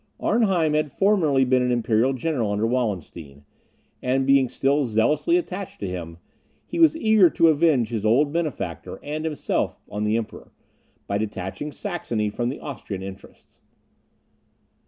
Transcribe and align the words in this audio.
Arnheim 0.19 0.73
had 0.73 0.91
formerly 0.91 1.45
been 1.45 1.61
an 1.61 1.69
imperial 1.71 2.13
general 2.13 2.51
under 2.51 2.65
Wallenstein, 2.65 3.45
and 4.01 4.25
being 4.25 4.49
still 4.49 4.83
zealously 4.83 5.37
attached 5.37 5.79
to 5.79 5.87
him, 5.87 6.17
he 6.65 6.79
was 6.79 6.97
eager 6.97 7.29
to 7.29 7.49
avenge 7.49 7.89
his 7.89 8.03
old 8.03 8.31
benefactor 8.33 8.99
and 9.03 9.23
himself 9.25 9.79
on 9.91 10.03
the 10.03 10.17
Emperor, 10.17 10.51
by 11.05 11.19
detaching 11.19 11.71
Saxony 11.71 12.31
from 12.31 12.49
the 12.49 12.59
Austrian 12.59 13.03
interests. 13.03 13.61